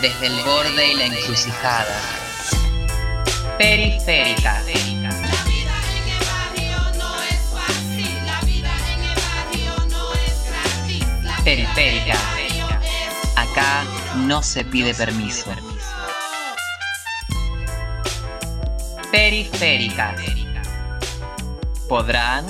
[0.00, 2.00] desde el borde y la encrucijada.
[3.58, 4.62] Periférica.
[11.44, 12.18] Periférica.
[13.36, 13.84] Acá
[14.16, 15.50] no se pide permiso.
[19.10, 20.16] Periférica.
[21.88, 22.46] ¿Podrán?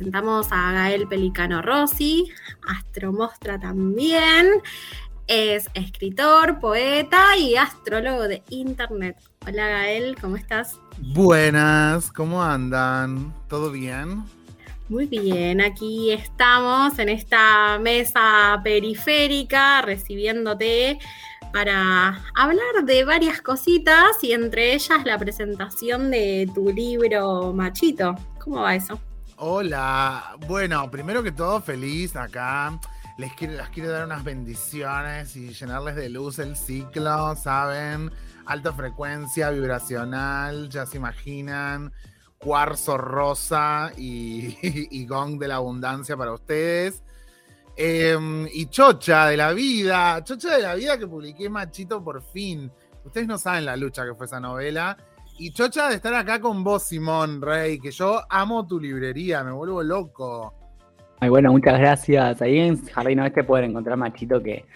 [0.00, 2.32] Presentamos a Gael Pelicano Rossi,
[2.66, 4.48] astromostra también,
[5.26, 9.18] es escritor, poeta y astrólogo de internet.
[9.46, 10.80] Hola Gael, ¿cómo estás?
[10.96, 13.34] Buenas, ¿cómo andan?
[13.46, 14.24] ¿Todo bien?
[14.88, 20.98] Muy bien, aquí estamos en esta mesa periférica recibiéndote
[21.52, 28.14] para hablar de varias cositas y entre ellas la presentación de tu libro Machito.
[28.38, 28.98] ¿Cómo va eso?
[29.42, 32.78] Hola, bueno, primero que todo, feliz acá.
[33.16, 38.10] Les quiero, dar unas bendiciones y llenarles de luz el ciclo, ¿saben?
[38.44, 41.90] Alta frecuencia vibracional, ya se imaginan.
[42.36, 47.02] Cuarzo rosa y, gong de la abundancia para ustedes.
[47.76, 52.70] Em, y Chocha de la vida, Chocha de la vida que publiqué Machito por fin.
[53.06, 54.98] Ustedes no saben la lucha que fue esa novela
[55.40, 59.50] y chocha de estar acá con vos, Simón Rey, que yo amo tu librería, me
[59.50, 60.54] vuelvo loco.
[61.18, 62.42] Ay, bueno, muchas gracias.
[62.42, 64.66] Ahí en Jardín Oeste pueden encontrar Machito que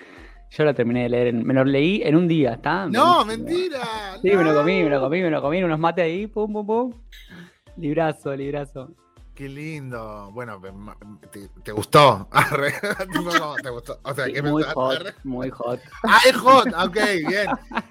[0.51, 2.87] yo lo terminé de leer, me lo leí en un día, ¿está?
[2.87, 4.17] No, mentira.
[4.23, 6.67] Sí, me lo comí, me lo comí, me lo comí, unos mates ahí, pum, pum,
[6.67, 6.93] pum.
[7.77, 8.91] Librazo, librazo.
[9.35, 10.31] Qué lindo.
[10.33, 10.61] Bueno,
[11.65, 12.29] ¿te, gustó?
[13.63, 13.99] ¿Te gustó?
[14.05, 15.81] O sea, ¿qué muy hot, muy hot.
[16.05, 16.69] Ah, es hot.
[16.69, 17.49] Ok, bien.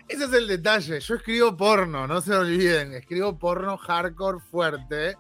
[0.08, 1.02] Ese es el detalle.
[1.02, 2.94] Yo escribo porno, no se olviden.
[2.94, 5.18] Escribo porno hardcore fuerte.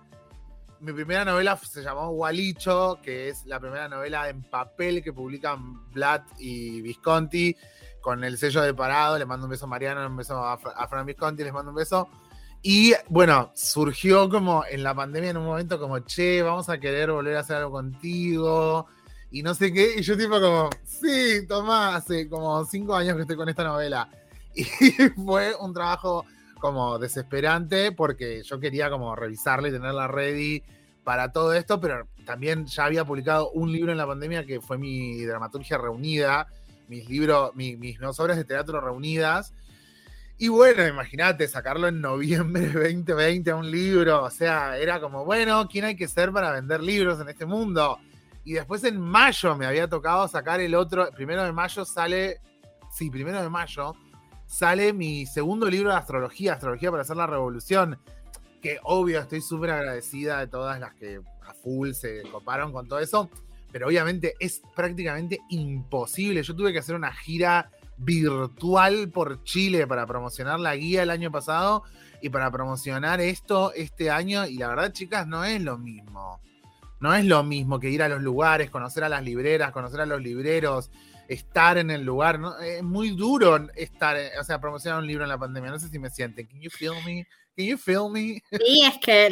[0.79, 5.89] Mi primera novela se llamó Gualicho, que es la primera novela en papel que publican
[5.91, 7.53] Blatt y Visconti
[7.99, 9.17] con el sello de parado.
[9.17, 12.07] Le mando un beso a Mariano, un beso a, Fran Visconti, les mando un beso.
[12.65, 17.11] Y bueno, surgió como en la pandemia en un momento como, che, vamos a querer
[17.11, 18.87] volver a hacer algo contigo
[19.31, 19.95] y no sé qué.
[19.97, 24.09] Y yo tipo como, sí, Tomás, hace como cinco años que estoy con esta novela.
[24.55, 24.63] Y
[25.25, 26.25] fue un trabajo
[26.59, 30.63] como desesperante porque yo quería como revisarla y tenerla ready
[31.03, 34.77] para todo esto, pero también ya había publicado un libro en la pandemia que fue
[34.77, 36.47] mi dramaturgia reunida,
[36.87, 39.53] mis libros, mis dos obras de teatro reunidas
[40.37, 45.23] y bueno, imagínate, sacarlo en noviembre de 2020 a un libro, o sea, era como,
[45.25, 47.99] bueno, ¿quién hay que ser para vender libros en este mundo?
[48.43, 52.41] Y después en mayo me había tocado sacar el otro, primero de mayo sale,
[52.91, 53.93] sí, primero de mayo
[54.45, 57.99] sale mi segundo libro de astrología, Astrología para hacer la revolución,
[58.61, 62.99] que obvio estoy súper agradecida de todas las que a full se coparon con todo
[62.99, 63.29] eso,
[63.71, 66.43] pero obviamente es prácticamente imposible.
[66.43, 67.69] Yo tuve que hacer una gira
[68.03, 71.83] virtual por Chile para promocionar la guía el año pasado
[72.21, 74.45] y para promocionar esto este año.
[74.45, 76.39] Y la verdad, chicas, no es lo mismo.
[76.99, 80.05] No es lo mismo que ir a los lugares, conocer a las libreras, conocer a
[80.05, 80.89] los libreros,
[81.27, 82.39] estar en el lugar.
[82.63, 85.71] Es muy duro estar, o sea, promocionar un libro en la pandemia.
[85.71, 86.47] No sé si me sienten.
[86.47, 87.27] Can you feel me?
[87.55, 88.03] Can you feel?
[88.51, 89.29] Sí, es que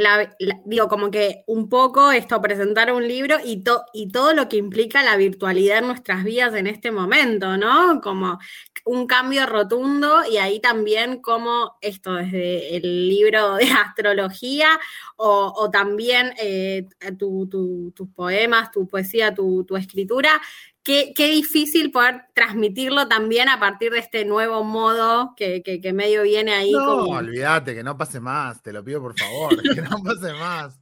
[0.66, 5.18] digo, como que un poco esto, presentar un libro y, todo lo que implica la
[5.18, 8.00] virtualidad en nuestras vidas en este momento, ¿no?
[8.02, 8.40] Como
[8.86, 14.80] un cambio rotundo y ahí también como esto desde el libro de astrología
[15.16, 20.42] o, también eh, tus poemas, tu poesía, tu escritura,
[20.84, 26.72] Qué, difícil poder transmitirlo también a partir de este nuevo modo que, medio viene ahí.
[26.72, 30.81] No, olvídate, que no pase más, te lo pido por favor, que no pase más.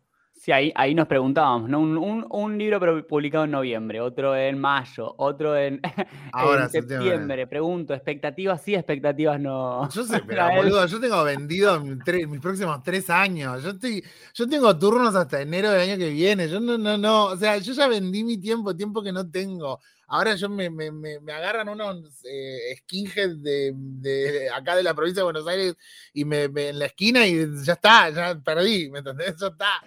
[0.50, 1.80] Sí, ahí, ahí nos preguntábamos, ¿no?
[1.80, 5.80] Un, libro publicado en noviembre, otro en mayo, otro en,
[6.72, 7.46] septiembre.
[7.46, 9.88] Pregunto, ¿expectativas sí, expectativas no?
[9.92, 13.62] Yo sé, pero boludo, yo tengo vendido mis próximos tres años.
[13.62, 14.04] Yo estoy,
[14.34, 16.50] yo tengo turnos hasta enero del año que viene.
[16.50, 17.26] Yo no, no, no.
[17.26, 19.80] O sea, yo ya vendí mi tiempo, tiempo que no tengo.
[20.08, 25.20] Ahora yo me, me, me, agarran unos eh, skinheads de, de, acá de la provincia
[25.20, 25.76] de Buenos Aires
[26.12, 29.36] y me, en la esquina y ya está, ya perdí, ¿me entendés?
[29.40, 29.84] Ya está.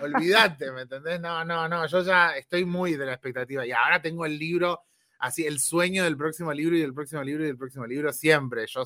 [0.00, 1.20] Olvídate, ¿me entendés?
[1.20, 4.80] No, no, no, yo ya estoy muy de la expectativa y ahora tengo el libro,
[5.18, 8.66] así, el sueño del próximo libro y del próximo libro y del próximo libro siempre.
[8.66, 8.82] Yo,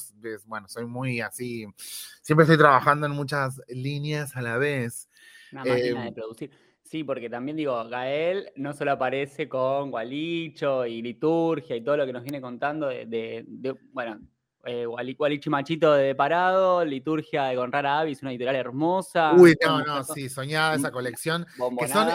[0.47, 1.67] bueno, soy muy así,
[2.23, 5.09] siempre estoy trabajando en muchas líneas a la vez.
[5.53, 6.51] Una máquina de em, producir.
[6.87, 12.07] Sí, porque también digo, Gael no solo aparece con Gualicho y liturgia y todo lo
[12.07, 13.45] que nos viene contando de,
[13.93, 14.21] bueno,
[14.67, 19.33] eh, Walichi Machito de Parado, Liturgia de Gonrara Avis, una editorial hermosa.
[19.35, 21.47] Uy, no, no, sí, soñada esa colección.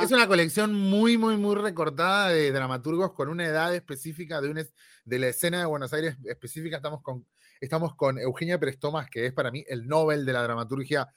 [0.01, 4.67] es una colección muy, muy, muy recortada de dramaturgos con una edad específica de,
[5.05, 6.75] de la escena de Buenos Aires específica.
[6.75, 7.25] Estamos con,
[7.61, 11.07] estamos con Eugenia Prestomas, que es para mí el Nobel de la dramaturgia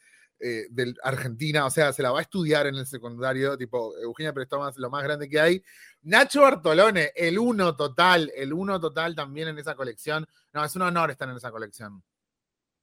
[0.40, 4.32] eh, de Argentina, o sea, se la va a estudiar en el secundario, tipo Eugenia
[4.32, 5.62] Prestomas, lo más grande que hay.
[6.02, 10.26] Nacho Bartolone, el uno total, el uno total también en esa colección.
[10.52, 12.02] No, es un honor estar en esa colección.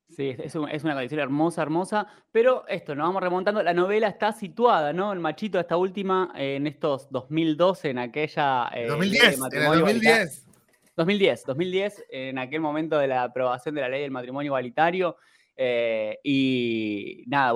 [0.09, 4.92] Sí, es, una colección hermosa, hermosa, pero esto, nos vamos remontando, la novela está situada,
[4.92, 5.13] ¿no?
[5.13, 8.69] El machito, esta última, en estos 2012, en aquella...
[8.89, 10.45] 2010, eh, en el 2010.
[10.97, 15.15] 2010, 2010, en aquel momento de la aprobación de la ley del matrimonio igualitario,
[15.56, 17.53] eh, y nada,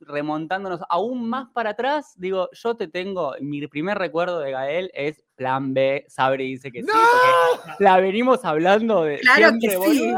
[0.00, 5.24] remontándonos aún más para atrás, digo, yo te tengo, mi primer recuerdo de Gael es
[5.36, 9.18] Plan B, Sabri dice que sí, porque la venimos hablando de...
[9.20, 10.12] Claro que sí,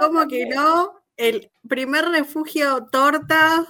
[0.00, 1.02] ¿cómo que no?
[1.16, 3.66] El primer refugio torta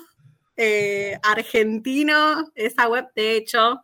[0.56, 3.82] eh, argentino, esa web, de hecho,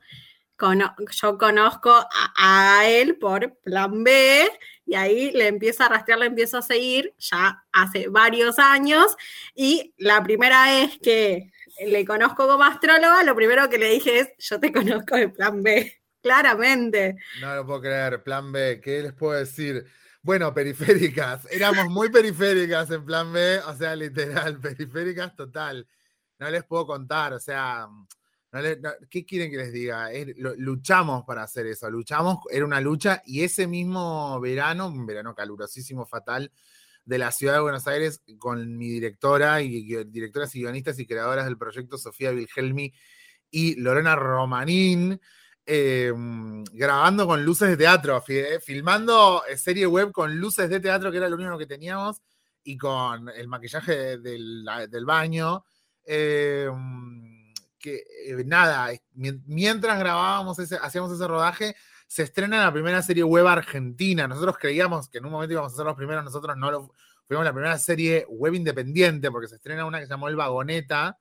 [1.10, 1.92] yo conozco
[2.36, 4.48] a, él por Plan B
[4.88, 9.16] y ahí le empiezo a rastrear, le empiezo a seguir ya hace varios años
[9.54, 11.52] y la primera vez que
[11.86, 15.62] le conozco como astróloga, lo primero que le dije es, yo te conozco de Plan
[15.62, 17.16] B, claramente.
[17.42, 19.84] No lo puedo creer, Plan B, ¿qué les puedo decir?
[20.22, 25.86] Bueno, periféricas, éramos muy periféricas en Plan B, o sea, literal, periféricas total.
[26.38, 27.88] No les puedo contar, o sea,
[29.10, 30.08] ¿Qué quieren que les diga?
[30.56, 36.06] luchamos para hacer eso, luchamos, era una lucha y ese mismo verano, un verano calurosísimo,
[36.06, 36.52] fatal,
[37.04, 41.46] de la ciudad de Buenos Aires, con mi directora y directoras y guionistas y creadoras
[41.46, 42.92] del proyecto, Sofía Wilhelmi
[43.50, 45.18] y Lorena Romanín,
[45.64, 51.10] em, grabando con luces de teatro, eh, filmando eh, serie web con luces de teatro,
[51.10, 52.20] que era lo único que teníamos,
[52.62, 55.64] y con el maquillaje del, del baño.
[56.04, 56.68] Eh,
[57.78, 61.76] que eh, nada, mientras grabábamos, ese, hacíamos ese rodaje,
[62.06, 64.26] se estrena la primera serie web argentina.
[64.26, 66.92] Nosotros creíamos que en un momento íbamos a ser los primeros, nosotros no lo
[67.26, 71.18] fuimos la primera serie web independiente, porque se estrena una que se llamó El Vagoneta,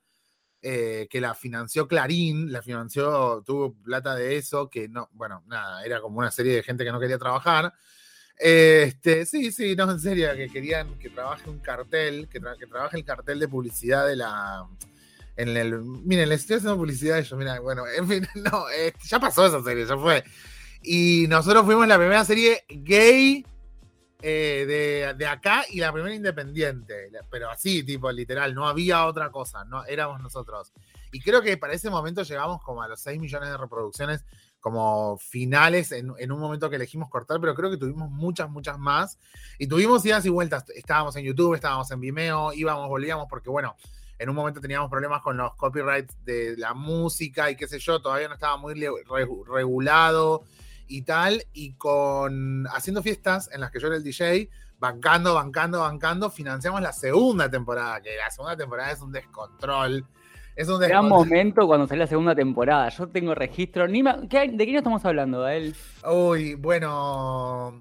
[0.61, 5.83] eh, que la financió Clarín, la financió, tuvo plata de eso, que no, bueno, nada,
[5.85, 7.73] era como una serie de gente que no quería trabajar.
[8.37, 12.97] Este, sí, sí, no, en serio, que querían que trabaje un cartel, que, que trabaje
[12.97, 14.65] el cartel de publicidad de la,
[15.37, 15.79] en el.
[15.81, 19.45] Miren, les estoy haciendo publicidad a ellos, mira, bueno, en fin, no, eh, ya pasó
[19.45, 20.23] esa serie, ya fue.
[20.81, 23.45] Y nosotros fuimos la primera serie gay
[24.21, 27.09] eh, de, acá y la primera independiente.
[27.29, 30.73] Pero así, tipo, literal, no había otra cosa, no éramos nosotros.
[31.11, 34.25] Y creo que para ese momento llegamos como a los 6 millones de reproducciones
[34.59, 38.77] como finales en, en, un momento que elegimos cortar, pero creo que tuvimos muchas, muchas
[38.77, 39.19] más.
[39.59, 40.65] Y tuvimos idas y vueltas.
[40.75, 43.75] Estábamos en YouTube, estábamos en Vimeo, íbamos, volvíamos, porque bueno,
[44.19, 48.01] en un momento teníamos problemas con los copyrights de la música y qué sé yo,
[48.01, 48.73] todavía no estaba muy
[49.45, 50.43] regulado
[50.87, 54.49] y tal, y con haciendo fiestas en las que yo era el DJ,
[54.79, 60.05] bancando, bancando, bancando, financiamos la segunda temporada, que la segunda temporada es un descontrol.
[60.55, 62.89] Es un Gran momento cuando salió la segunda temporada.
[62.89, 63.87] Yo tengo registro.
[63.87, 65.75] Ni ¿De qué estamos hablando, él?
[66.03, 67.79] Uy, bueno.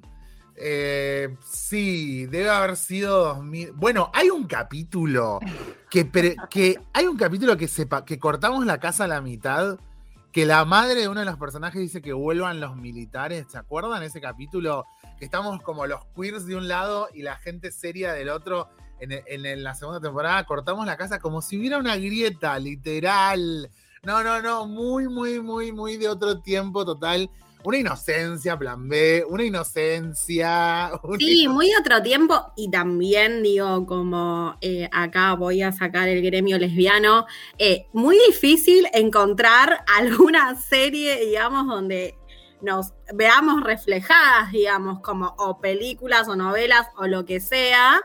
[0.58, 3.72] Eh, sí, debe haber sido 2000.
[3.72, 5.38] Bueno, hay un capítulo
[5.90, 6.10] que,
[6.50, 9.78] que hay un capítulo que sepa que cortamos la casa a la mitad,
[10.32, 13.46] que la madre de uno de los personajes dice que vuelvan los militares.
[13.50, 14.86] ¿Se acuerdan ese capítulo?
[15.18, 18.68] Que estamos como los queers de un lado y la gente seria del otro.
[18.98, 23.70] En, en la segunda temporada cortamos la casa como si hubiera una grieta, literal.
[24.04, 27.28] No, no, no, muy, muy, muy, muy de otro tiempo total
[27.66, 30.92] una inocencia, plan B, una inocencia.
[31.18, 32.52] sí, muy otro tiempo.
[32.56, 37.26] Y también digo, como eh, acá voy a sacar el gremio lesbiano,
[37.58, 42.16] eh, muy difícil encontrar alguna serie, digamos, donde
[42.62, 48.00] nos veamos reflejadas, digamos, como o películas o novelas o lo que sea,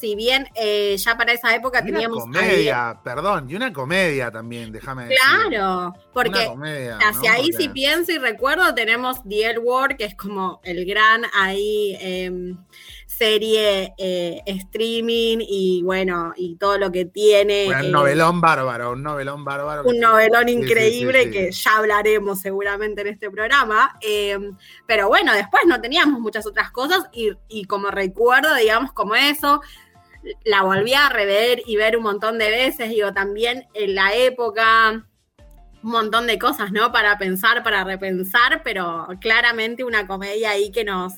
[0.00, 2.24] si bien eh, ya para esa época teníamos.
[2.24, 5.18] Una comedia, perdón, y una comedia también, déjame decir.
[5.48, 6.50] Claro, porque
[7.04, 11.22] hacia ahí si pienso y recuerdo, tenemos The L Word, que es como el gran
[11.34, 12.56] ahí em,
[13.20, 17.66] serie eh, streaming y bueno, y todo lo que tiene.
[17.68, 19.82] un eh, novelón bárbaro, un novelón bárbaro.
[19.84, 23.98] Un novelón increíble que ya hablaremos seguramente en este programa.
[24.00, 29.14] Em, pero bueno, después no teníamos muchas otras cosas y, y como recuerdo, digamos, como
[29.14, 29.60] eso
[30.44, 35.06] la volví a rever y ver un montón de veces, digo, también en la época,
[35.82, 36.92] un montón de cosas, ¿no?
[36.92, 41.14] Para pensar, para repensar, pero claramente una comedia ahí que nos,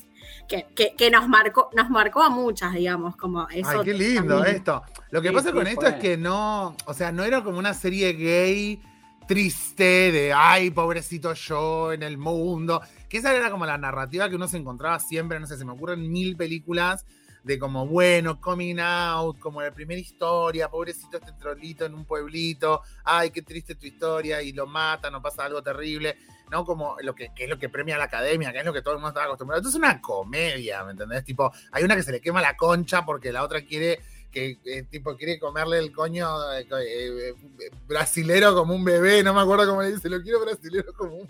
[0.47, 3.69] que, que- que nos marcó, nos marcó a muchas, digamos, como eso.
[3.69, 4.55] Ay, qué lindo también.
[4.57, 4.83] esto.
[5.11, 5.89] Lo que Sí, pasa sí, con esto fue.
[5.89, 8.81] es que no, o sea, no era como una serie gay
[9.27, 12.81] triste de, ay, pobrecito yo en el mundo.
[13.09, 15.71] Que esa era como la narrativa que uno se encontraba siempre, no sé, se me
[15.73, 17.05] ocurren mil películas
[17.43, 22.81] de como, bueno, coming out, como la primera historia, pobrecito este trolito en un pueblito,
[23.03, 26.17] ay, qué triste tu historia, y lo matan, o pasa algo terrible,
[26.49, 26.63] ¿no?
[26.65, 28.93] Como lo que, que es lo que premia la academia, que es lo que todo
[28.93, 29.59] el mundo estaba acostumbrado.
[29.59, 31.25] Entonces es una comedia, ¿me entendés?
[31.25, 33.99] Tipo, hay una que se le quema la concha porque la otra quiere
[34.33, 39.33] que eh, tipo quiere comerle el coño eh, eh, eh, brasilero como un bebé, no
[39.33, 41.29] me acuerdo cómo le dice, lo quiero brasilero como un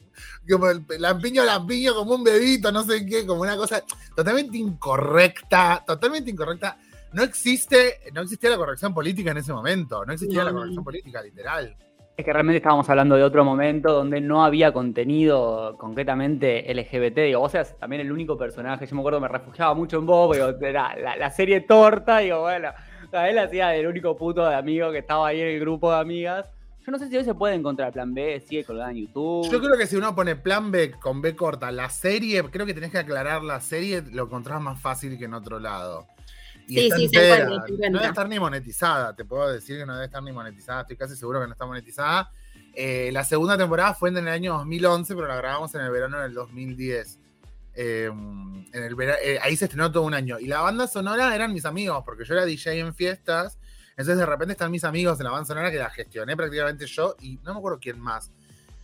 [0.49, 3.83] como el lampiño lampiño como un bebito, no sé qué, como una cosa
[4.15, 6.77] totalmente incorrecta, totalmente incorrecta.
[7.11, 10.83] No existe, no existía la corrección política en ese momento, no existía No, la corrección
[10.83, 11.75] política literal.
[12.15, 17.17] Es que realmente estábamos hablando de otro momento donde no había contenido concretamente LGBT.
[17.17, 18.85] Digo, vos eras también el único personaje.
[18.85, 22.19] Yo me acuerdo me refugiaba mucho en vos, digo, era la, la serie torta.
[22.19, 22.69] Digo, bueno,
[23.13, 25.99] sea, él hacía el único puto de amigo que estaba ahí en el grupo de
[25.99, 26.49] amigas.
[26.85, 29.49] Yo no sé si hoy se puede encontrar Plan B, sigue colgada en YouTube.
[29.49, 32.73] Yo creo que si uno pone plan B con B corta, la serie, creo que
[32.73, 36.07] tenés que aclarar la serie, lo encontrás más fácil que en otro lado.
[36.67, 39.93] Y Sí, sí, se encuentra, No debe estar ni monetizada, te puedo decir que no
[39.93, 42.31] debe estar ni monetizada, estoy casi seguro que no está monetizada.
[42.73, 46.19] Eh, la segunda temporada fue en el año 2011, pero la grabamos en el verano
[46.19, 47.19] del 2010.
[47.75, 48.11] Eh,
[48.73, 50.39] eh, ahí se estrenó todo un año.
[50.39, 53.57] Y la banda sonora eran mis amigos, porque yo era DJ en fiestas.
[53.91, 57.15] Entonces de repente están mis amigos en la banda sonora que la gestioné prácticamente yo
[57.21, 58.31] y no me acuerdo quién más.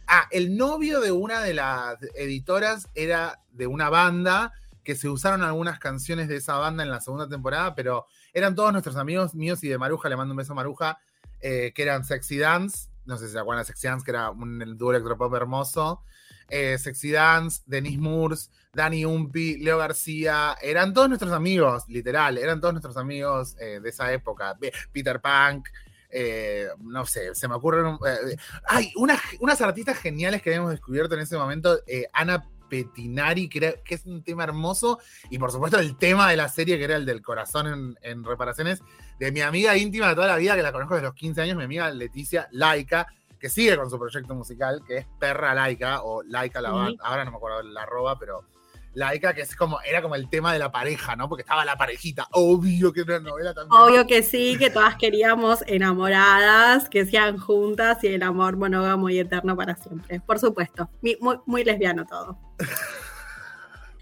[0.08, 4.54] Ah, el novio de una de las editoras era de una banda
[4.84, 8.72] que se usaron algunas canciones de esa banda en la segunda temporada, pero eran todos
[8.72, 11.00] nuestros amigos míos y de Maruja, le mando un beso a Maruja,
[11.42, 14.32] eh, que eran Sexy Dance, no sé si se acuerdan de Sexy Dance, que era
[14.32, 16.04] un dúo electropop hermoso,
[16.50, 22.60] eh, Sexy Dance, Denise Moores, Dani Umpi, Leo García, eran todos nuestros amigos, literal, eran
[22.62, 24.58] todos nuestros amigos eh, de esa época,
[24.92, 25.68] Peter Punk,
[26.12, 27.98] eh, no sé, se me ocurren...
[28.68, 31.80] hay unas, artistas geniales que habíamos descubierto en ese momento,
[32.14, 36.48] Ana Petinari, que, que es un tema hermoso, y por supuesto el tema de la
[36.48, 38.82] serie, que era el del corazón en, en reparaciones,
[39.20, 41.58] de mi amiga íntima de toda la vida, que la conozco desde los 15 años,
[41.58, 43.08] mi amiga Leticia Laika,
[43.40, 47.32] que sigue con su proyecto musical, que es Perra Laika, o Laika la ahora no
[47.32, 48.44] me acuerdo la arroba, pero
[48.94, 51.30] Laika, que es como, era como el tema de la pareja, ¿no?
[51.30, 53.82] Porque estaba la parejita, obvio que era una novela también.
[53.82, 59.20] Obvio que sí, que todas queríamos enamoradas, que sean juntas y el amor monógamo y
[59.20, 60.20] eterno para siempre.
[60.20, 62.38] Por supuesto, muy, muy lesbiano todo.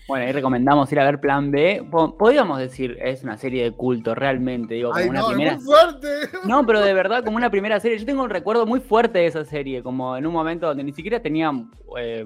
[0.07, 1.85] Bueno, ahí recomendamos ir a ver Plan B.
[1.91, 4.75] Po- Podríamos decir, es una serie de culto, realmente.
[4.75, 5.51] Digo, como Ay, una no, primera.
[5.51, 6.07] es muy fuerte.
[6.45, 7.97] No, pero de verdad, como una primera serie.
[7.99, 10.93] Yo tengo un recuerdo muy fuerte de esa serie, como en un momento donde ni
[10.93, 11.51] siquiera tenía
[11.97, 12.25] eh,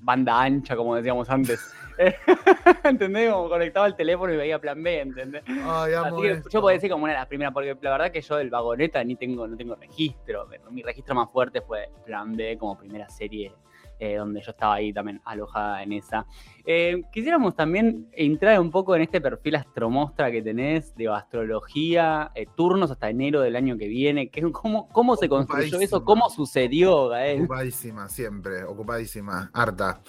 [0.00, 1.74] banda ancha, como decíamos antes.
[2.84, 3.32] ¿Entendés?
[3.32, 5.42] Como conectaba el teléfono y veía Plan B, ¿entendés?
[5.48, 6.48] Ay, Así que esto.
[6.50, 9.02] yo puedo decir como una de las primeras, porque la verdad que yo del vagoneta
[9.02, 10.46] ni tengo, no tengo registro.
[10.48, 13.52] pero Mi registro más fuerte fue Plan B como primera serie
[13.98, 16.26] eh, donde yo estaba ahí también alojada en esa.
[16.64, 22.46] Eh, quisiéramos también entrar un poco en este perfil astromostra que tenés, de astrología, eh,
[22.56, 24.28] turnos hasta enero del año que viene.
[24.30, 26.04] ¿Qué- cómo, ¿Cómo se construyó eso?
[26.04, 27.40] ¿Cómo sucedió, Gael?
[27.42, 29.50] Ocupadísima, siempre, ocupadísima.
[29.52, 30.00] Harta.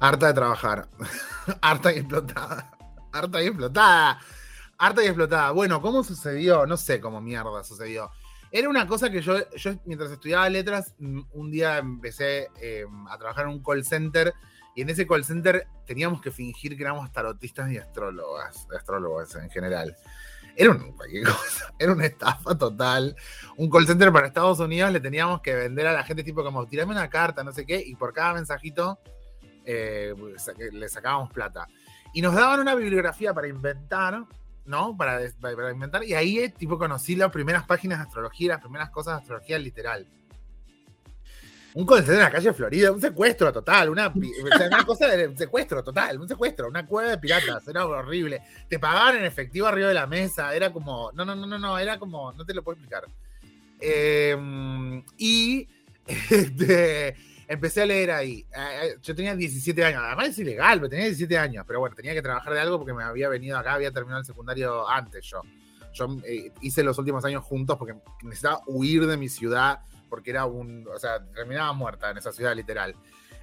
[0.00, 0.88] Harta de trabajar.
[1.60, 2.70] Harta y explotada.
[3.12, 4.18] Harta y explotada.
[4.78, 5.50] Harta y explotada.
[5.52, 6.66] Bueno, ¿cómo sucedió?
[6.66, 8.10] No sé cómo mierda sucedió.
[8.56, 13.18] Era una cosa que yo, yo mientras estudiaba letras, mm, un día empecé eh, a
[13.18, 14.32] trabajar en un call center
[14.76, 19.50] y en ese call center teníamos que fingir que éramos tarotistas y astrólogas, astrólogos en
[19.50, 19.96] general.
[20.54, 20.92] Era un,
[21.24, 23.16] cosa, era una estafa total.
[23.56, 26.64] Un call center para Estados Unidos le teníamos que vender a la gente tipo como,
[26.68, 29.00] tirame una carta, no sé qué, y por cada mensajito
[29.64, 30.14] eh,
[30.70, 31.66] le sacábamos plata.
[32.12, 34.24] Y nos daban una bibliografía para inventar,
[34.66, 34.96] ¿no?
[34.96, 38.90] Para, para- inventar, y ahí eh, tipo conocí las primeras páginas de astrología, las primeras
[38.90, 40.06] cosas de astrología literal.
[41.74, 44.12] Un center en la calle Florida, un secuestro total, una,
[44.86, 48.42] cosa de secuestro total, un secuestro, una cueva de piratas, era horrible.
[48.68, 51.76] Te pagaban en efectivo arriba de la mesa, era como, no, no, no, no, no,
[51.76, 53.04] era como, no te lo puedo explicar.
[53.80, 55.68] Eh, y
[56.06, 57.16] este,
[57.48, 58.46] empecé a leer ahí.
[58.56, 62.14] Eh, Yo tenía 17 años, además es ilegal, pero tenía 17 años, pero bueno, tenía
[62.14, 65.42] que trabajar de algo porque me había venido acá, había terminado el secundario antes yo.
[65.92, 70.44] Yo eh, hice los últimos años juntos porque necesitaba huir de mi ciudad, porque era
[70.44, 72.94] un, o sea, terminaba muerta en esa ciudad literal.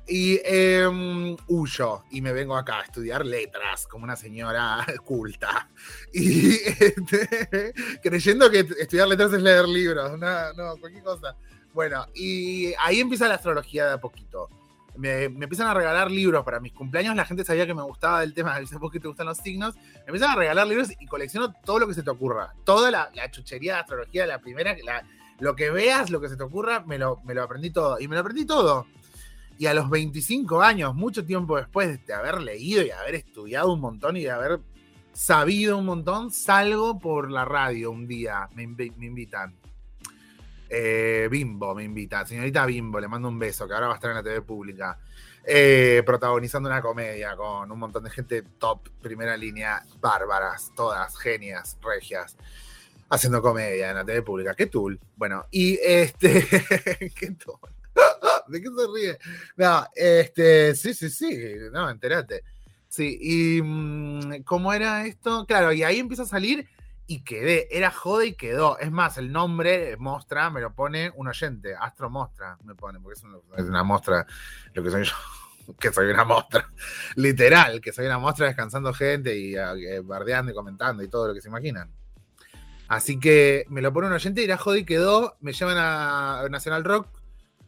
[0.07, 5.69] Y eh, huyo y me vengo acá a estudiar letras como una señora culta.
[6.11, 11.35] Y este, creyendo que estudiar letras es leer libros, no, no, cualquier cosa.
[11.73, 14.49] Bueno, y ahí empieza la astrología de a poquito.
[14.95, 17.15] me, empiezan a regalar libros para mis cumpleaños.
[17.15, 19.75] La gente sabía que me gustaba el tema, ¿vos que te gustan los signos?
[19.75, 22.53] Me empiezan a regalar libros y colecciono todo lo que se te ocurra.
[22.65, 25.05] Toda la, chuchería de astrología, la primera, la,
[25.39, 27.99] lo que veas, lo que se te ocurra, me lo, aprendí todo.
[27.99, 28.85] Y me lo aprendí todo.
[29.57, 33.79] Y a los 25 años, mucho tiempo después de haber leído y haber estudiado un
[33.79, 34.59] montón y de haber
[35.13, 39.60] sabido un montón, salgo por la radio un día, me, me invitan.
[40.73, 44.09] Eh, Bimbo me invita, señorita Bimbo, le mando un beso, que ahora va a estar
[44.11, 44.97] en la TV pública,
[45.43, 51.77] eh, protagonizando una comedia con un montón de gente top, primera línea, bárbaras, todas, genias,
[51.81, 52.37] regias,
[53.09, 54.53] haciendo comedia en la TV pública.
[54.53, 54.97] ¿Qué tool?
[55.17, 56.47] Bueno, y este,
[57.19, 57.59] ¿qué tool?
[58.47, 59.17] ¿De qué se ríe?
[59.57, 61.37] No, este, sí, sí, sí,
[61.73, 62.45] no, entérate.
[62.87, 65.45] Sí, y mm, ¿cómo era esto?
[65.45, 66.65] Claro, y ahí empieza a salir
[67.11, 68.79] y quedé, era jode y quedó.
[68.79, 73.19] Es más, el nombre, Mostra, me lo pone un oyente, Astro Mostra, me pone, porque
[73.19, 74.25] es una, es mostra,
[74.73, 75.13] lo que soy yo,
[75.79, 76.69] que soy una mostra,
[77.17, 81.33] literal, que soy una mostra descansando gente y eh, bardeando y comentando y todo lo
[81.33, 81.91] que se imaginan.
[82.87, 86.47] Así que me lo pone un oyente y era jode y quedó, me llevan a
[86.49, 87.09] Nacional Rock,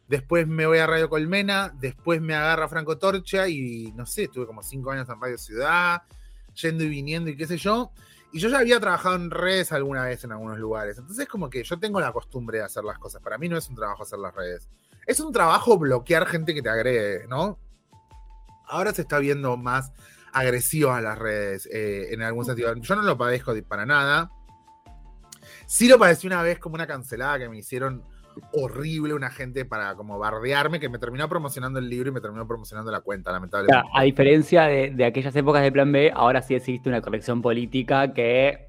[0.07, 4.45] después me voy a Radio Colmena, después me agarra Franco Torcha y no sé, estuve
[4.45, 6.03] como cinco años en Radio Ciudad,
[6.53, 7.91] yendo y viniendo y qué sé yo.
[8.33, 10.97] Y yo ya había trabajado en redes alguna vez en algunos lugares.
[10.97, 13.21] Entonces, como que yo tengo la costumbre de hacer las cosas.
[13.21, 14.67] Para mí no es un trabajo hacer las redes.
[15.05, 17.59] Es un trabajo bloquear gente que te agregue, ¿no?
[18.67, 19.91] Ahora se está viendo más
[20.31, 22.73] agresiva a las redes eh, en algún sentido.
[22.75, 24.31] Yo no lo padezco de- para nada.
[25.67, 28.03] Sí lo padecí una vez como una cancelada que me hicieron
[28.51, 32.47] horrible una gente para como bardearme que me terminó promocionando el libro y me terminó
[32.47, 33.89] promocionando la cuenta, O lamentablemente.
[33.93, 38.13] a diferencia de, de aquellas épocas de Plan B, ahora sí existe una corrección política
[38.13, 38.59] que es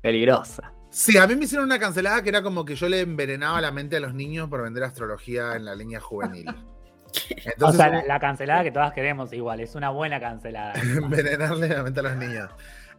[0.00, 0.72] peligrosa.
[0.90, 3.70] Sí, a mí me hicieron una cancelada que era como que yo le envenenaba la
[3.70, 6.46] mente a los niños por vender astrología en la línea juvenil.
[7.16, 10.74] O Entonces, sea, la, la cancelada que todas queremos igual, es una buena cancelada.
[10.82, 12.50] envenenarle la mente a los niños.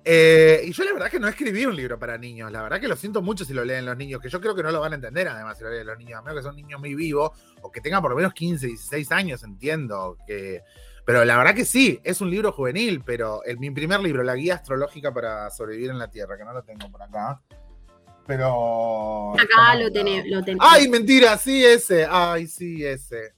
[0.09, 2.49] Eh, y yo la verdad que no escribí un libro para niños.
[2.49, 4.63] La verdad que lo siento mucho si lo leen los niños, que yo creo que
[4.63, 6.55] no lo van a entender además si lo leen los niños, a menos que son
[6.55, 10.17] niños muy vivos o que tengan por lo menos 15, 16 años, entiendo.
[10.25, 10.61] que
[11.05, 14.35] Pero la verdad que sí, es un libro juvenil, pero el, mi primer libro, La
[14.35, 17.41] Guía Astrológica para Sobrevivir en la Tierra, que no lo tengo por acá.
[18.25, 19.33] Pero...
[19.33, 20.25] Acá lo tenemos.
[20.29, 22.07] Lo ten- Ay, mentira, sí, ese.
[22.09, 23.33] Ay, sí, ese.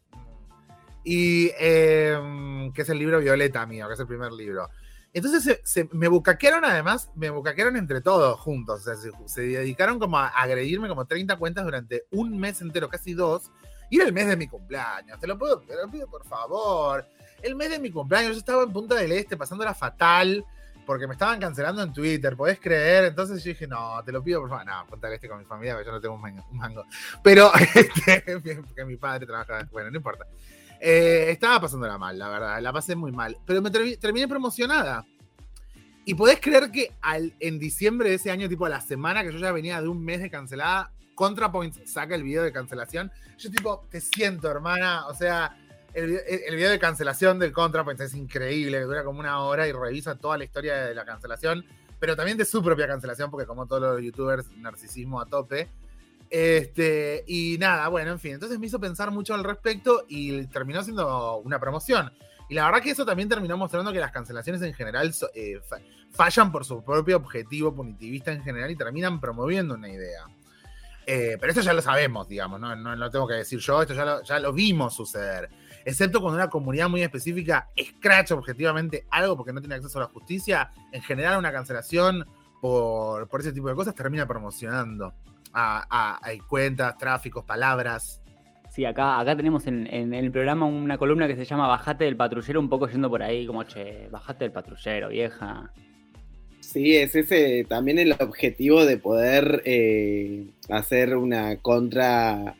[1.03, 4.69] Y eh, que es el libro Violeta mío, que es el primer libro.
[5.13, 8.81] Entonces se, se- me bucaquearon además, me bucaquearon entre todos juntos.
[8.81, 12.89] O sea, se, se dedicaron como a agredirme como 30 cuentas durante un mes entero,
[12.89, 13.51] casi dos.
[13.89, 15.19] Y era el mes de mi cumpleaños.
[15.19, 17.05] Te lo puedo, te lo pido por favor.
[17.41, 20.45] El mes de mi cumpleaños, yo estaba en Punta del Este pasándola fatal
[20.85, 23.05] porque me estaban cancelando en Twitter, ¿podés creer?
[23.05, 24.65] Entonces yo dije, no, te lo pido por favor.
[24.65, 26.45] No, Punta del Este con mi familia, yo no tengo un mango.
[26.51, 26.83] un mango.
[27.23, 30.25] Pero, este, porque mi padre trabaja, bueno, no importa.
[30.79, 33.37] Eh, estaba pasándola mal, la verdad, la pasé muy mal.
[33.45, 35.05] Pero me termi- terminé promocionada.
[36.05, 36.91] Y podés creer que
[37.39, 40.03] en diciembre de ese año, tipo a la semana que yo ya venía de un
[40.03, 43.11] mes de cancelada, ContraPoint saca el video de cancelación.
[43.37, 45.05] Yo tipo, te siento, hermana.
[45.07, 45.55] O sea,
[45.93, 50.15] el, el- video de cancelación del ContraPoint es increíble, dura como una hora y revisa
[50.15, 51.65] toda la historia de la cancelación,
[51.99, 55.67] pero también de su propia cancelación, porque como todos los youtubers, narcisismo a tope.
[56.29, 60.83] Este, y nada, bueno, en fin, entonces me hizo pensar mucho al respecto y terminó
[60.83, 62.11] siendo una promoción.
[62.49, 65.79] Y la verdad que eso también terminó mostrando que las cancelaciones en general eh, fa-
[66.11, 70.23] fallan por su propio objetivo punitivista en general y terminan promoviendo una idea.
[71.05, 72.75] Eh, pero esto ya lo sabemos, digamos, ¿no?
[72.75, 75.49] No, lo tengo que decir yo, esto ya lo, ya lo vimos suceder.
[75.85, 80.07] Excepto cuando una comunidad muy específica escracha objetivamente algo porque no tiene acceso a la
[80.09, 82.27] justicia, en general una cancelación
[82.61, 85.13] por, por ese tipo de cosas termina promocionando
[85.53, 88.21] a, a- a cuentas, tráficos, palabras.
[88.69, 92.15] Sí, acá, acá tenemos en, en el programa una columna que se llama Bajate del
[92.15, 95.71] patrullero, un poco yendo por ahí, como, che, bajate del patrullero, vieja.
[96.59, 102.55] Sí, es ese también el objetivo de poder eh, hacer una contra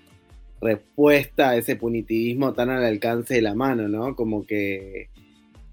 [0.62, 4.15] respuesta a ese punitivismo tan al alcance de la mano, ¿no?
[4.15, 5.10] Como que,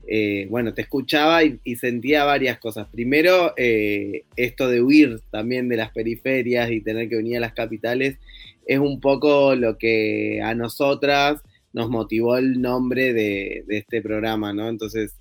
[0.09, 2.89] eh, bueno, te escuchaba y, y sentía varias cosas.
[2.89, 7.53] Primero, eh, esto de huir también de las periferias y tener que venir a las
[7.55, 8.19] capitales
[8.67, 11.43] es un poco lo que a nosotras
[11.73, 14.69] nos motivó el nombre de, de este programa, ¿no?
[14.69, 15.15] Entonces,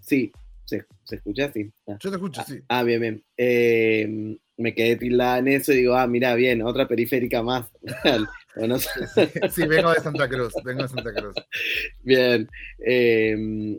[0.00, 0.32] sí,
[0.64, 1.70] se, se escucha, sí.
[1.86, 1.96] Ah.
[2.00, 2.60] Yo te escucho, sí.
[2.68, 3.24] Ah, bien, bien.
[3.36, 7.66] Eh, me quedé tildada en eso y digo, ah, mira, bien, otra periférica más.
[8.56, 8.76] Bueno,
[9.52, 11.36] Sí, vengo de Santa Cruz, vengo de Santa Cruz.
[12.02, 12.48] bien.
[12.84, 13.78] Eh,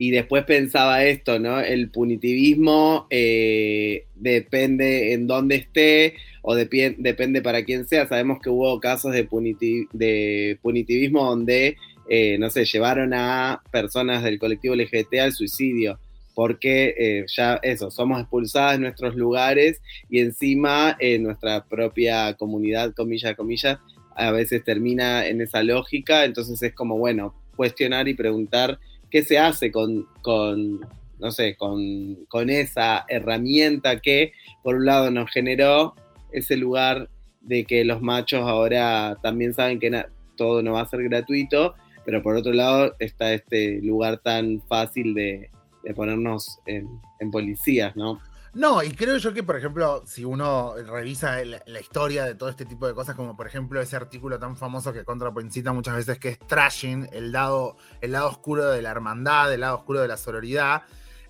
[0.00, 1.60] y después pensaba esto, ¿no?
[1.60, 8.08] El punitivismo eh, depende en dónde esté o depende para quién sea.
[8.08, 11.76] Sabemos que hubo casos de, puniti- de punitivismo donde
[12.08, 16.00] eh, no sé, llevaron a personas del colectivo LGBT al suicidio,
[16.34, 22.94] porque eh, ya eso, somos expulsadas de nuestros lugares y encima en nuestra propia comunidad,
[22.94, 23.78] comillas, comillas,
[24.16, 28.78] a veces termina en esa lógica, entonces es como, bueno, cuestionar y preguntar
[29.10, 30.80] qué se hace con, con
[31.18, 35.94] no sé, con, con esa herramienta que por un lado nos generó
[36.32, 40.04] ese lugar de que los machos ahora también saben que
[40.36, 45.14] todo no va a ser gratuito, pero por otro lado está este lugar tan fácil
[45.14, 45.50] de,
[45.84, 46.88] de ponernos en,
[47.20, 48.20] en policías, ¿no?
[48.52, 52.64] No, y creo yo que, por ejemplo, si uno revisa la historia de todo este
[52.64, 56.18] tipo de cosas, como por ejemplo ese artículo tan famoso que ContraPoint cita muchas veces,
[56.18, 60.08] que es Trashing, el lado, el lado oscuro de la hermandad, el lado oscuro de
[60.08, 60.82] la sororidad,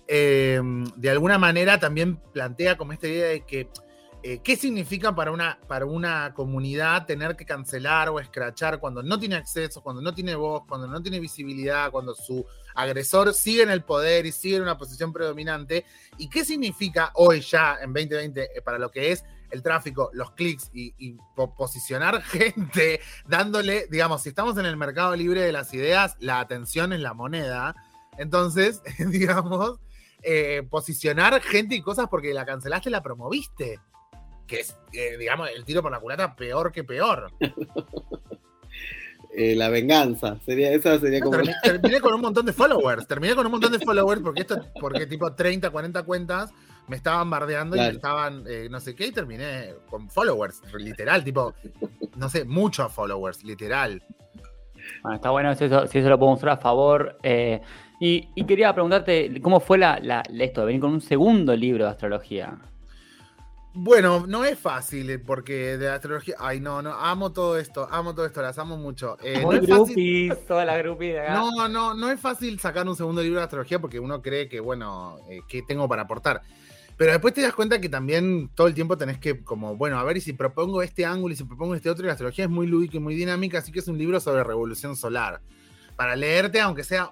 [0.07, 0.59] eh,
[0.95, 3.69] de alguna manera también plantea como esta idea de que
[4.23, 9.19] eh, qué significa para una, para una comunidad tener que cancelar o escrachar cuando no
[9.19, 13.69] tiene acceso, cuando no tiene voz, cuando no tiene visibilidad, cuando su agresor sigue en
[13.71, 15.85] el poder y sigue en una posición predominante.
[16.17, 20.31] ¿Y qué significa hoy ya, en 2020, eh, para lo que es el tráfico, los
[20.31, 25.51] clics y, y po- posicionar gente, dándole, digamos, si estamos en el mercado libre de
[25.51, 27.75] las ideas, la atención es la moneda.
[28.17, 29.79] Entonces, digamos,
[30.23, 33.79] eh, posicionar gente y cosas porque la cancelaste, la promoviste.
[34.47, 37.31] Que es, eh, digamos, el tiro por la culata peor que peor.
[39.33, 41.37] Eh, la venganza, sería, esa sería como...
[41.37, 43.07] Termi- Terminé con un montón de followers.
[43.07, 46.51] Terminé con un montón de followers porque esto, porque tipo 30, 40 cuentas
[46.89, 51.23] me estaban bardeando y me estaban eh, no sé qué, y terminé con followers, literal,
[51.23, 51.53] tipo,
[52.17, 54.03] no sé, muchos followers, literal.
[55.01, 57.17] Bueno, está bueno si eso, si eso lo podemos usar a favor.
[57.23, 57.61] eh,
[58.01, 61.85] y, y quería preguntarte, ¿cómo fue la, la- esto de venir con un segundo libro
[61.85, 62.57] de astrología?
[63.73, 68.13] Bueno, no es fácil eh, porque de astrología, ay no, no, amo todo esto, amo
[68.13, 69.17] todo esto, las amo mucho.
[69.23, 71.33] Eh, no Muy es fácil- groupies, todas las groupies de acá.
[71.35, 74.59] No, no, no es fácil sacar un segundo libro de astrología porque uno cree que,
[74.59, 76.41] bueno, eh, ¿qué tengo para aportar?
[76.97, 80.03] Pero después te das cuenta que también todo el tiempo tenés que, como, bueno, a
[80.03, 82.51] ver, y si propongo este ángulo y si propongo este otro, y la astrología es
[82.51, 85.39] muy lúdica y muy dinámica, así que es un libro sobre revolución solar.
[85.95, 87.09] Para leerte, aunque sea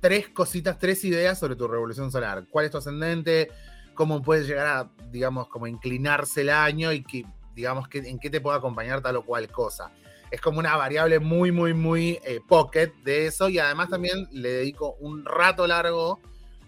[0.00, 2.44] tres cositas, tres ideas sobre tu revolución solar.
[2.48, 3.50] ¿Cuál es tu ascendente?
[3.96, 8.30] ¿Cómo puedes llegar a, digamos, como inclinarse el año y que, digamos, que, en qué
[8.30, 9.90] te puede acompañar tal o cual cosa?
[10.30, 13.48] es como una variable muy, muy, muy eh, pocket de eso.
[13.48, 16.20] Y además también le dedico un rato largo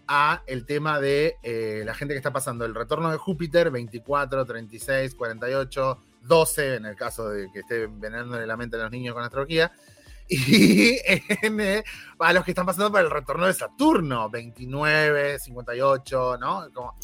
[0.06, 4.44] a el tema de eh, la gente que está pasando el retorno de Júpiter, 24,
[4.44, 9.14] 36, 48, 12, en el caso de que esté envenenando la mente a los niños
[9.14, 9.72] con astrología.
[10.30, 11.82] Y en, eh,
[12.18, 16.66] a los que están pasando por el retorno de Saturno, 29, 58, ¿no?
[16.74, 16.94] Como,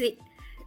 [0.00, 0.18] Sí.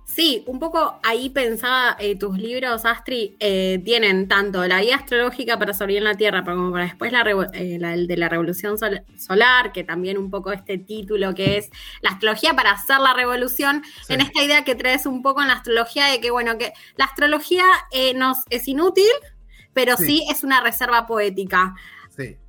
[0.05, 5.57] Sí, un poco ahí pensaba eh, tus libros, Astri, eh, tienen tanto la guía astrológica
[5.57, 7.21] para sobrevivir en la Tierra, pero como para después la,
[7.53, 11.57] eh, la- el de la revolución sol- solar, que también un poco este título que
[11.57, 11.69] es
[12.01, 14.13] la astrología para hacer la revolución, Sí.
[14.13, 17.05] en esta idea que traes un poco en la astrología de que, bueno, que la
[17.05, 19.05] astrología eh, nos es inútil,
[19.73, 20.05] pero Sí.
[20.05, 21.75] sí es una reserva poética.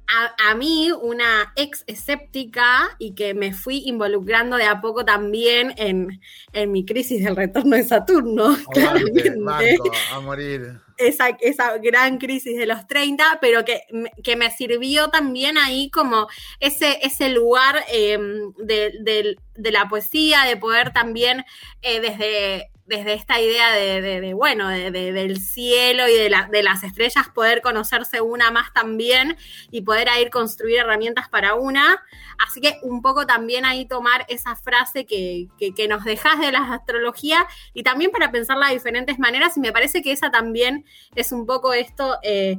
[0.08, 5.74] A, a mí, una ex escéptica, y que me fui involucrando de a poco también
[5.76, 6.20] en,
[6.52, 9.78] en mi crisis del retorno de Saturno, Aguante, claramente.
[9.78, 10.80] banco, a morir.
[10.96, 15.90] Esa, esa gran crisis de los 30, pero que, me- que me sirvió también ahí
[15.90, 16.28] como
[16.60, 18.16] ese, ese lugar eh,
[18.58, 21.44] de, de- de la poesía, de poder también
[21.82, 26.62] eh, desde, desde esta idea de, bueno, de- de- del cielo y de, la- de
[26.62, 29.36] las estrellas, poder conocerse una más también
[29.70, 32.02] y poder ahí construir herramientas para una.
[32.46, 35.48] Así que un poco también ahí tomar esa frase que
[35.88, 40.02] nos dejas de la astrología y también para pensarla de diferentes maneras y me parece
[40.02, 42.58] que esa también es un poco esto, eh,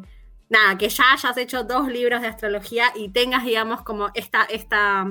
[0.49, 5.05] nada, que ya hayas hecho dos libros de astrología y tengas, digamos, como esta, esta,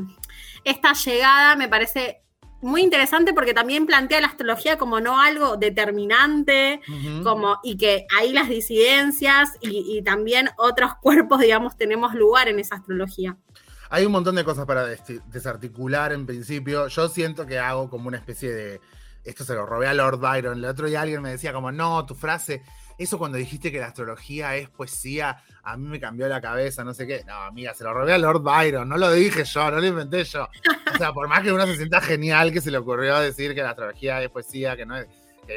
[0.65, 2.24] esta llegada, me parece
[2.65, 6.81] muy interesante porque también plantea la astrología como no algo determinante,
[7.23, 12.59] como, y que ahí las disidencias y, y también otros cuerpos, digamos, tenemos lugar en
[12.59, 13.37] esa astrología.
[13.91, 16.89] Hay un montón de cosas para des- desarticular en principio.
[16.89, 18.81] Yo siento que hago como una especie de.
[19.25, 20.59] Esto se lo robé a Lord Byron.
[20.59, 22.63] El otro día alguien me decía, como, no, tu frase,
[22.99, 26.95] eso cuando dijiste que la astrología es poesía, a mí me cambió la cabeza, no
[26.95, 27.25] sé qué.
[27.25, 30.25] No, amiga, se lo robé a Lord Byron, no lo dije yo, no lo inventé
[30.25, 30.49] yo.
[30.95, 33.63] O sea, por más que uno se sienta genial que se le ocurrió decir que
[33.63, 35.07] la astrología es poesía, que no es.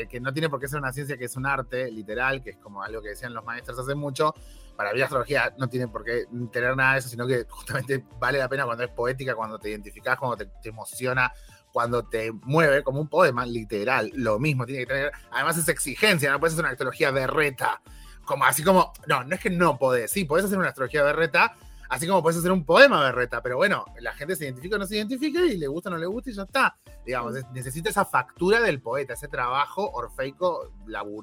[0.10, 2.58] Que, no tiene por qué ser una ciencia, que es un arte literal, que es
[2.58, 4.34] como algo que decían los maestros hace mucho,
[4.76, 8.04] para mí la astrología no tiene por qué tener nada de eso, sino que justamente
[8.20, 11.32] vale la pena cuando es poética, cuando te identificás, cuando te emociona,
[11.78, 15.12] cuando te mueve como un poema, literal, lo mismo tiene que tener.
[15.30, 17.84] Además es exigencia, no puede ser una astrología berreta,
[18.26, 21.56] como así como, no, no es que no podés, sí, podés hacer una astrología berreta,
[21.88, 24.88] así como podés hacer un poema berreta, pero bueno, la gente se identifica o no
[24.88, 26.76] se identifica y le gusta o no le gusta y ya está.
[27.06, 30.72] Digamos, es- necesita esa factura del poeta, ese trabajo orfeico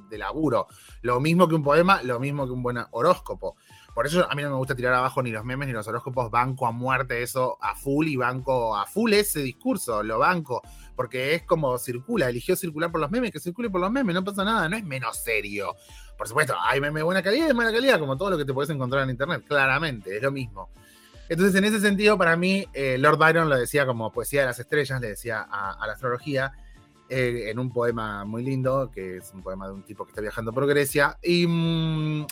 [0.09, 0.69] de laburo.
[1.03, 3.57] Lo mismo que un poema, lo mismo que un buen horóscopo.
[3.95, 6.31] Por eso a mí no me gusta tirar abajo ni los memes ni los horóscopos,
[6.31, 10.63] banco a muerte eso a full y banco a full ese discurso, lo banco,
[10.97, 14.25] porque es como circula, eligió circular por los memes, que circule por los memes, no
[14.25, 15.77] pasa nada, no es menos serio.
[16.19, 18.45] Por supuesto, hay memes de buena calidad y de mala calidad, como todo lo que
[18.45, 20.71] te puedes encontrar en internet, claramente, es lo mismo.
[21.29, 24.59] Entonces, en ese sentido, para mí, eh, Lord Byron lo decía como poesía de las
[24.59, 26.53] estrellas, le decía a, la astrología,
[27.09, 30.21] eh, en un poema muy lindo, que es un poema de un tipo que está
[30.21, 31.17] viajando por Grecia.
[31.23, 32.27] Y mm,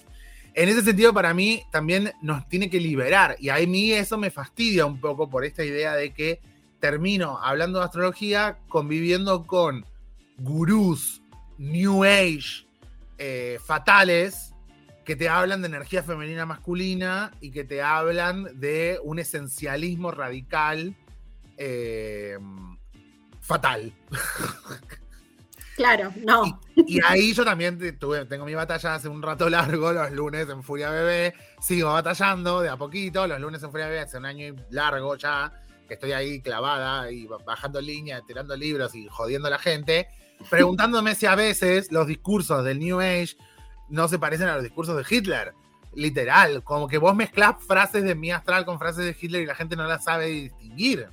[0.55, 3.37] en ese sentido, para mí, también nos tiene que liberar.
[3.38, 6.41] Y a mí eso me fastidia un poco por esta idea de que
[6.81, 9.87] termino hablando de astrología conviviendo con
[10.38, 11.23] gurús,
[11.59, 12.67] New Age,
[13.19, 14.53] eh, fatales,
[15.05, 20.97] que te hablan de energía femenina masculina y que te hablan de un esencialismo radical
[21.57, 22.38] eh,
[23.41, 23.93] fatal.
[25.77, 26.61] Claro, no.
[26.87, 27.79] Y ahí yo también
[28.29, 31.35] tengo mi batalla hace un rato largo, los lunes en Furia Bebé.
[31.61, 35.17] Sigo batallando de a poquito, los lunes en Furia Bebé hace un año y largo
[35.17, 35.53] ya,
[35.89, 40.09] que estoy ahí clavada y ba- bajando línea, tirando libros y jodiendo a la gente,
[40.51, 43.37] preguntándome si a veces los discursos del New Age
[43.89, 45.55] no se parecen a los discursos de Hitler.
[45.95, 49.55] Literal, como que vos mezclás frases de mi astral con frases de Hitler y la
[49.55, 51.09] gente no las sabe distinguir.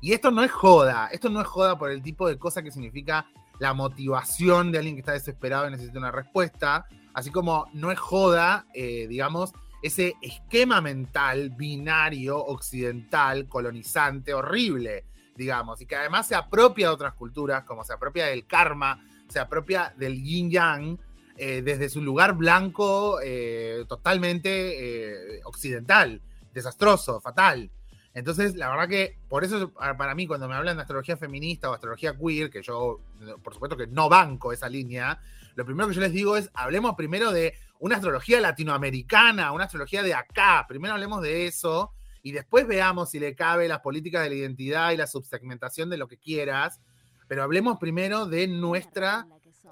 [0.00, 2.70] Y esto no es joda, esto no es joda por el tipo de cosa que
[2.70, 3.26] significa
[3.58, 7.98] la motivación de alguien que está desesperado y necesita una respuesta, así como no es
[7.98, 15.04] joda, eh, digamos, ese esquema mental binario, occidental, colonizante, horrible,
[15.36, 19.38] digamos, y que además se apropia de otras culturas, como se apropia del karma, se
[19.38, 20.98] apropia del yin yang,
[21.36, 26.20] eh, desde su lugar blanco, eh, totalmente occidental,
[26.52, 27.70] desastroso, fatal.
[28.18, 31.70] Entonces, la verdad que por eso para para mí cuando me hablan de astrología feminista
[31.70, 33.00] o astrología queer, que yo
[33.42, 35.20] por supuesto que no banco esa línea,
[35.54, 40.02] lo primero que yo les digo es, hablemos primero de una astrología latinoamericana, una astrología
[40.02, 44.30] de acá, primero hablemos de eso y después veamos si le cabe las políticas de
[44.30, 46.80] la identidad y la subsegmentación de lo que quieras,
[47.28, 49.26] pero hablemos primero de nuestra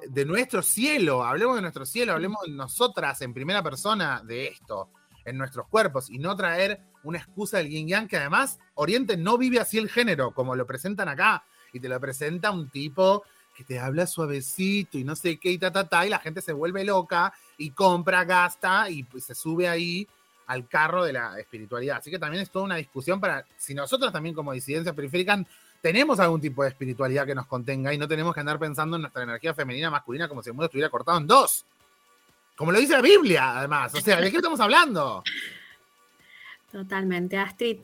[0.09, 4.91] de nuestro cielo, hablemos de nuestro cielo, hablemos de nosotras en primera persona de esto,
[5.25, 9.61] en nuestros cuerpos, y no traer una excusa del yin que además Oriente no vive
[9.61, 13.25] así el género, como lo presentan acá, y te lo presenta un tipo
[13.57, 16.42] que te habla suavecito y no sé qué, y ta, ta, ta, y la gente
[16.42, 20.07] se vuelve loca y compra, gasta y pues, se sube ahí
[20.47, 21.99] al carro de la espiritualidad.
[21.99, 25.42] Así que también es toda una discusión para, si nosotros también como disidencia periférica
[25.81, 29.03] tenemos algún tipo de espiritualidad que nos contenga y no tenemos que andar pensando en
[29.03, 31.64] nuestra energía femenina masculina como si el mundo estuviera cortado en dos.
[32.57, 33.95] Como lo dice la Biblia, además.
[33.95, 35.23] O sea, ¿de qué estamos hablando?
[36.77, 37.79] Totalmente, Astrid.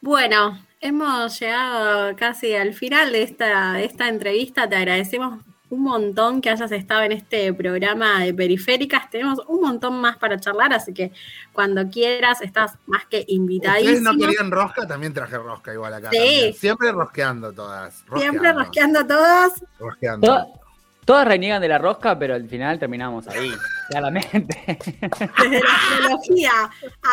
[0.00, 4.66] Bueno, hemos llegado casi al final de esta, de esta entrevista.
[4.66, 9.10] Te agradecemos un montón que hayas estado en este programa de Periféricas.
[9.10, 11.12] Tenemos un montón más para charlar, así que
[11.52, 14.12] cuando quieras estás más que Ustedes invitadísimo.
[14.14, 16.08] no querían rosca, también traje rosca igual acá.
[16.10, 16.16] Sí.
[16.16, 16.54] también.
[16.54, 18.02] Siempre rosqueando todas.
[18.16, 19.52] Siempre rosqueando todos.
[19.78, 20.65] Rosqueando.
[21.06, 23.50] To- Todas reniegan de la rosca, pero al final terminamos ahí,
[23.88, 24.60] claramente.
[24.66, 26.52] Desde la astrología.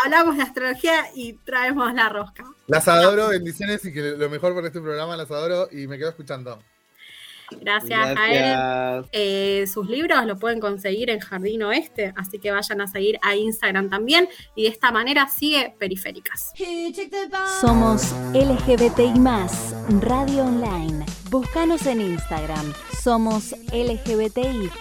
[0.04, 2.44] Hablamos de astrología y traemos la rosca.
[2.68, 6.10] Las adoro, bendiciones y que lo mejor por este programa las adoro y me quedo
[6.10, 6.60] escuchando.
[7.62, 8.40] Gracias, a él.
[8.52, 9.10] Gracias.
[9.12, 13.36] Eh, sus libros lo pueden conseguir en Jardín Oeste, así que vayan a seguir a
[13.36, 14.28] Instagram también.
[14.56, 16.52] Y de esta manera sigue Periféricas.
[17.62, 21.06] Somos LGBTI más, Radio Online.
[21.30, 22.74] Búscanos en Instagram.
[23.04, 24.72] Somos LGBTI.radio.